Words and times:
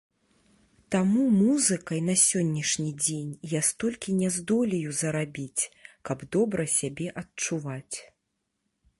Таму 0.93 1.23
музыкай 1.33 1.99
на 2.05 2.15
сённяшні 2.21 2.93
дзень 3.03 3.35
я 3.51 3.61
столькі 3.69 4.15
не 4.21 4.29
здолею 4.37 4.95
зарабіць, 5.01 5.69
каб 6.09 6.23
добра 6.37 6.63
сябе 6.79 7.07
адчуваць. 7.23 7.97